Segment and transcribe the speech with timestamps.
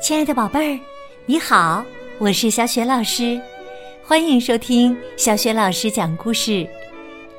[0.00, 0.80] 亲爱的宝贝儿，
[1.26, 1.84] 你好，
[2.18, 3.38] 我是小雪老师，
[4.02, 6.66] 欢迎收听小雪老师讲故事，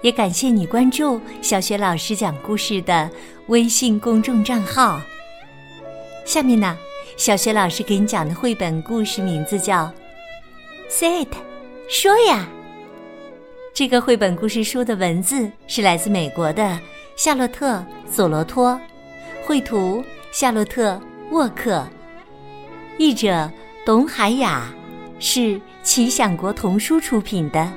[0.04, 3.10] 也感谢你关注小雪老师讲故事的
[3.48, 5.02] 微信公众账号。
[6.24, 6.78] 下面呢，
[7.18, 9.86] 小雪老师给你讲的绘本故事名字叫
[10.88, 11.34] 《Say It》，
[11.90, 12.48] 说呀。
[13.74, 16.80] 这个绘本故事书的文字是来自美国的
[17.16, 17.78] 夏洛特·
[18.12, 18.80] 索罗托，
[19.48, 20.94] 绘图夏洛特·
[21.32, 21.84] 沃克。
[23.02, 23.52] 译者
[23.84, 24.72] 董海雅，
[25.18, 27.68] 是奇想国童书出品的。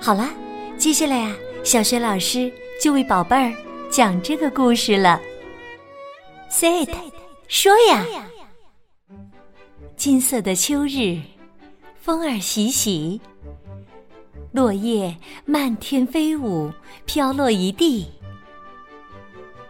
[0.00, 0.28] 好了，
[0.76, 1.32] 接下来呀，
[1.62, 3.54] 小学老师就为宝贝儿
[3.88, 5.20] 讲这个故事了。
[6.50, 6.90] Say it，
[7.46, 8.04] 说呀。
[9.96, 11.20] 金色的秋日，
[12.00, 13.20] 风儿习习，
[14.50, 16.72] 落叶漫天飞舞，
[17.04, 18.10] 飘落一地。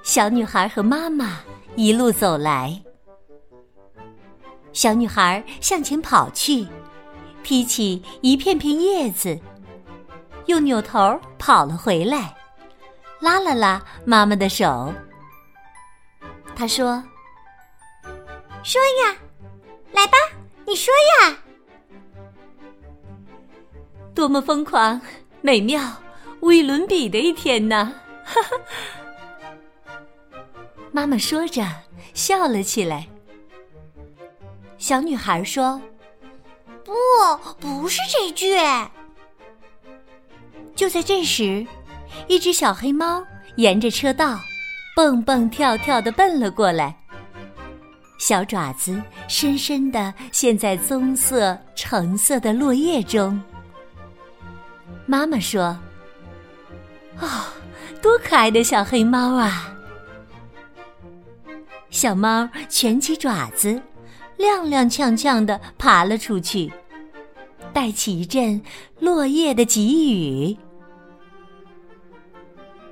[0.03, 1.41] 小女孩和妈妈
[1.75, 2.83] 一路走来。
[4.77, 6.69] 小女孩向前跑去，
[7.43, 9.41] 踢起一片片叶子，
[10.45, 12.37] 又扭头跑了回来，
[13.19, 14.93] 拉了拉妈妈的手。
[16.55, 17.03] 她说
[18.63, 19.17] ：“说呀，
[19.93, 20.19] 来吧，
[20.67, 20.93] 你说
[21.25, 21.39] 呀。”
[24.15, 25.01] 多么疯狂、
[25.41, 25.91] 美妙、
[26.41, 27.95] 无与伦比的一天呢！
[28.27, 28.51] 哈哈，
[30.93, 31.65] 妈妈说着
[32.13, 33.09] 笑了起来。
[34.79, 35.81] 小女孩说
[36.85, 36.93] ：“不，
[37.59, 38.55] 不是这句。”
[40.77, 41.67] 就在这时，
[42.29, 43.25] 一只小黑猫
[43.57, 44.39] 沿着车道
[44.95, 46.95] 蹦蹦跳跳的奔了过来，
[48.19, 53.43] 小爪子深深的陷在棕色、橙色的落叶中。
[55.07, 55.79] 妈妈说
[57.21, 57.29] ：“哦，
[58.03, 59.73] 多可爱的小黑猫啊！”
[61.91, 63.81] 小猫蜷起爪子。
[64.39, 66.71] 踉踉跄跄的爬了出去，
[67.73, 68.61] 带起一阵
[69.01, 70.57] 落叶的急雨。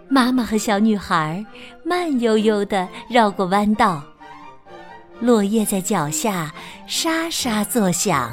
[0.09, 1.44] 妈妈和小女孩
[1.84, 4.03] 慢悠悠的绕过弯道，
[5.21, 6.53] 落叶在脚下
[6.87, 8.32] 沙沙作响。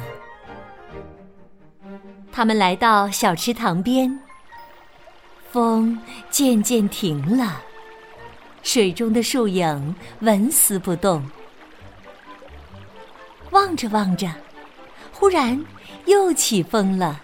[2.30, 4.18] 他们来到小池塘边，
[5.50, 5.98] 风
[6.30, 7.60] 渐渐停了，
[8.62, 11.22] 水中的树影纹丝不动。
[13.72, 14.28] 望着望着，
[15.14, 15.64] 忽然
[16.04, 17.22] 又起风了，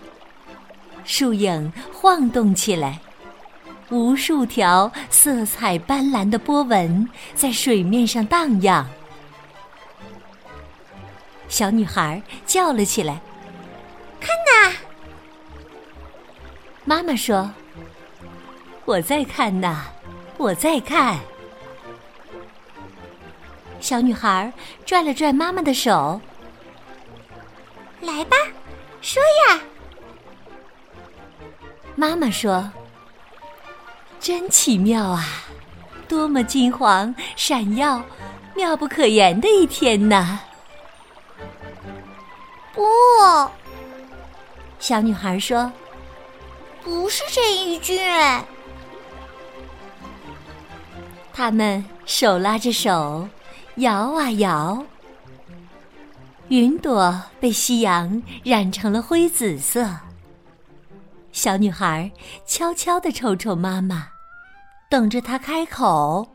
[1.04, 3.00] 树影晃动起来，
[3.91, 8.88] 无数条色彩斑斓的波纹在水面上荡漾。
[11.48, 13.20] 小女孩叫了起来
[14.19, 14.75] ：“看呐！”
[16.87, 17.50] 妈妈说
[18.87, 19.84] ：“我在看呐，
[20.38, 21.19] 我在看。”
[23.81, 24.50] 小女孩
[24.84, 26.20] 拽了拽妈妈的手，
[28.00, 28.36] 来吧，
[29.00, 29.60] 说呀。
[31.94, 32.70] 妈妈说
[34.20, 35.25] ：“真奇妙啊，
[36.06, 38.00] 多么金黄闪耀、
[38.54, 40.38] 妙不可言的一天呐！”
[42.72, 42.84] 不，
[44.78, 45.70] 小女孩说
[46.84, 47.98] ：“不是这一句。”
[51.32, 53.28] 他们手拉着手。
[53.76, 54.84] 摇啊摇，
[56.48, 59.86] 云朵被夕阳染成了灰紫色。
[61.31, 62.10] 小女孩
[62.47, 64.09] 悄悄地瞅瞅妈妈，
[64.91, 66.26] 等着她开口。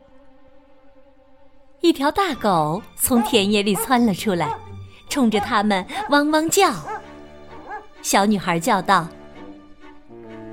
[1.81, 4.55] 一条大狗从田野里窜了出来，
[5.09, 6.71] 冲着他们汪汪叫。
[8.03, 9.07] 小女孩叫道：“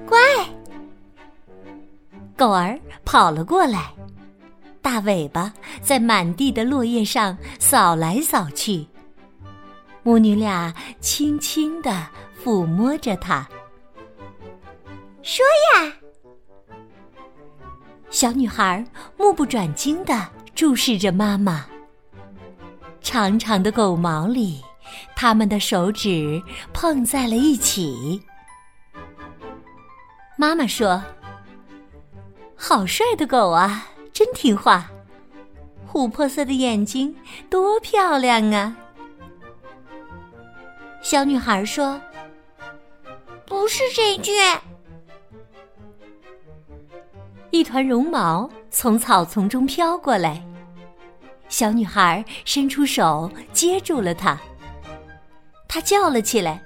[0.08, 0.18] 乖！”
[2.34, 3.92] 狗儿跑了过来。
[4.80, 8.86] 大尾巴在满地的落叶上扫来扫去，
[10.02, 12.06] 母女俩轻轻地
[12.42, 13.48] 抚摸着它。
[15.22, 15.44] 说
[15.74, 15.92] 呀，
[18.10, 18.84] 小女孩
[19.16, 21.66] 目不转睛地注视着妈妈。
[23.00, 24.62] 长长的狗毛里，
[25.14, 26.42] 他们的手指
[26.72, 28.22] 碰在了一起。
[30.36, 31.02] 妈妈说
[32.56, 34.90] ：“好帅的狗啊！”真听话，
[35.90, 37.14] 琥珀色的眼睛
[37.48, 38.76] 多漂亮啊！
[41.02, 42.00] 小女孩说
[43.46, 44.32] ：“不是这句。
[47.50, 50.42] ”一团绒毛从草丛中飘过来，
[51.48, 54.38] 小女孩伸出手接住了它。
[55.66, 56.62] 她叫了起来：“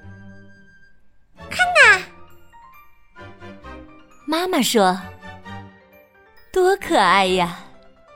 [1.49, 2.03] 看呐！”
[4.27, 4.99] 妈妈说。
[6.53, 7.59] 多可爱呀！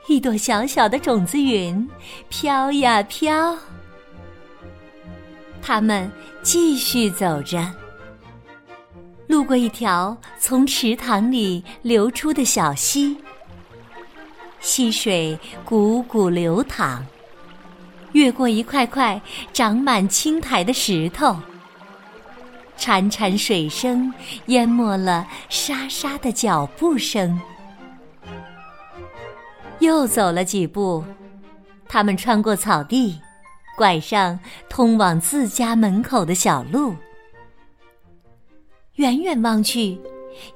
[0.07, 1.87] 一朵小小的种子云
[2.29, 3.57] 飘呀飘。
[5.61, 6.11] 他们
[6.41, 7.65] 继续走着，
[9.27, 13.17] 路过一条从池塘里流出的小溪，
[14.59, 17.05] 溪水汩汩流淌，
[18.13, 19.21] 越过一块块
[19.53, 21.35] 长满青苔的石头，
[22.77, 24.11] 潺潺水声
[24.47, 27.39] 淹没了沙沙的脚步声。
[29.79, 31.03] 又走了几步，
[31.87, 33.19] 他们穿过草地。
[33.79, 34.37] 拐上
[34.67, 36.93] 通往自家门口的小路，
[38.95, 39.97] 远远望去，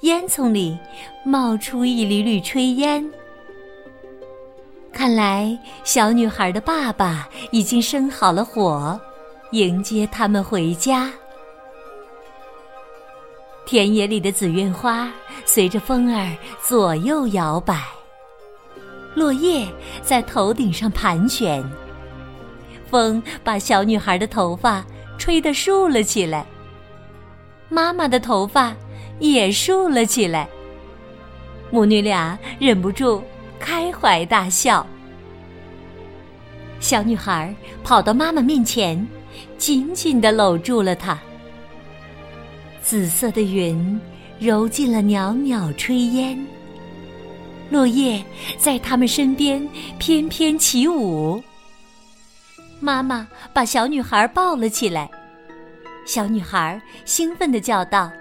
[0.02, 0.78] 烟囱里
[1.24, 3.10] 冒出一缕缕炊烟。
[4.92, 9.00] 看来小女孩的爸爸已经生好了火，
[9.52, 11.10] 迎接他们回家。
[13.66, 15.10] 田野里的紫苑花
[15.46, 17.86] 随着风儿左右摇摆，
[19.16, 19.66] 落叶
[20.02, 21.64] 在头顶上盘旋。
[22.94, 24.86] 风把小女孩的头发
[25.18, 26.45] 吹得竖了起来，
[27.68, 28.72] 妈妈的头发
[29.18, 30.48] 也竖了起来。
[31.72, 33.19] 母女俩忍不住
[33.60, 34.86] 开怀大笑。
[36.80, 37.51] 小女孩
[37.84, 39.07] 跑到妈妈面前，
[39.57, 41.19] 紧紧的搂住了她。
[42.84, 44.00] 紫色的云
[44.38, 46.46] 揉进了袅袅炊烟，
[47.72, 48.24] 落叶
[48.60, 49.68] 在他们身边
[49.98, 51.44] 翩翩起舞。
[52.83, 55.09] 妈妈把小女孩抱了起来，
[56.06, 58.12] 小女孩兴奋的叫道：“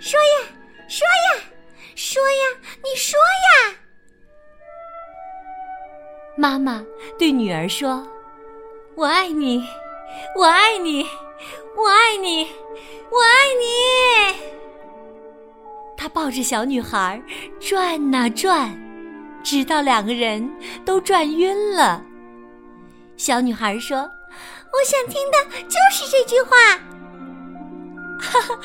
[0.00, 0.48] 说呀，
[0.88, 1.44] 说呀，
[1.94, 3.76] 说呀，你说呀！”
[6.38, 6.82] 妈妈
[7.18, 8.02] 对女儿说
[8.96, 9.62] ：“我爱你，
[10.34, 11.06] 我爱你，
[11.76, 12.48] 我爱你，
[13.10, 14.40] 我爱你。”
[15.98, 17.22] 她抱着小女孩
[17.60, 18.74] 转呐转，
[19.44, 20.50] 直到两个人
[20.82, 22.02] 都转晕了。
[23.16, 23.98] 小女孩说
[24.72, 26.56] ：“我想听的就是这句话。”
[28.18, 28.58] 哈哈，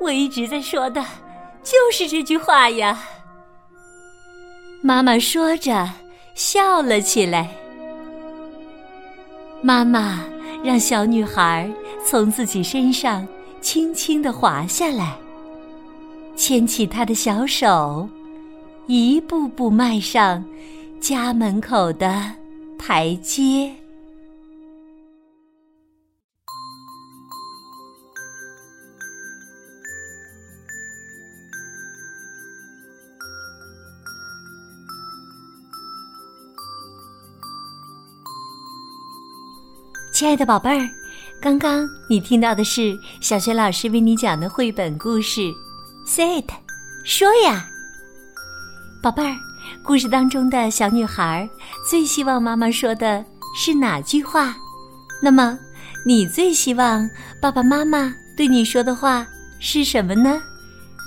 [0.00, 1.04] 我一直在说的，
[1.62, 3.02] 就是这句话呀。
[4.82, 5.88] 妈妈说着
[6.34, 7.50] 笑了起来。
[9.62, 10.22] 妈妈
[10.62, 11.70] 让小女孩
[12.04, 13.26] 从自己身上
[13.62, 15.16] 轻轻的滑下来，
[16.36, 18.06] 牵起她的小手，
[18.86, 20.44] 一步步迈上
[21.00, 22.43] 家门口的。
[22.86, 23.74] 台阶。
[40.12, 40.86] 亲爱的宝贝儿，
[41.40, 45.40] 刚刚你听到的是小学老师为你讲的绘本故事
[46.04, 46.50] 《Say It》，
[47.02, 47.66] 说呀，
[49.02, 49.53] 宝贝儿。
[49.82, 51.48] 故事当中的小女孩
[51.88, 53.24] 最希望妈妈说的
[53.56, 54.54] 是哪句话？
[55.22, 55.58] 那么，
[56.06, 57.08] 你最希望
[57.40, 59.26] 爸爸妈妈对你说的话
[59.58, 60.40] 是什么呢？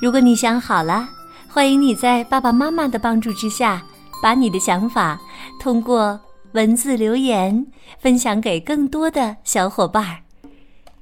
[0.01, 1.09] 如果你想好了，
[1.48, 3.83] 欢迎你在爸爸妈妈的帮助之下，
[4.21, 5.19] 把你的想法
[5.59, 6.19] 通过
[6.54, 7.65] 文字留言
[8.00, 10.18] 分享给更多的小伙伴儿。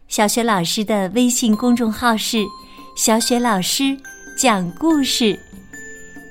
[0.08, 2.46] 小雪老师的微信公众号是
[2.96, 3.98] “小雪老师
[4.38, 5.40] 讲故事”。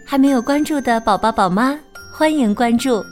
[0.05, 1.77] 还没有关注的宝宝宝妈，
[2.13, 3.05] 欢迎关注！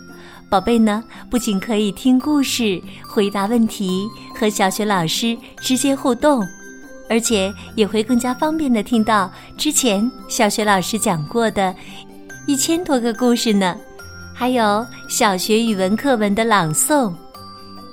[0.50, 4.06] 宝贝呢，不仅可以听故事、回答问题
[4.38, 6.46] 和小学老师直接互动，
[7.08, 11.74] 而且也会更加方便的听到之前小学老师讲过的
[12.46, 13.74] 一千多个故事呢。
[14.34, 17.12] 还有小学语文课文的朗诵。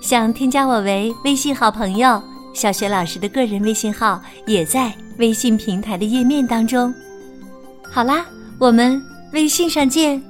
[0.01, 2.21] 想添加我为微信好朋友，
[2.53, 6.93] 小学老师的个人微信号也在微信平台的页面当中。
[7.89, 8.25] 好啦。
[8.59, 9.01] 我们
[9.31, 10.28] 微信上见。